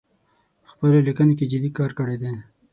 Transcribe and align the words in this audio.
په 0.65 0.67
خپلو 0.71 0.97
لیکنو 1.07 1.33
کې 1.37 1.45
جدي 1.51 1.69
کار 1.77 1.91
کړی 1.99 2.17
دی 2.21 2.31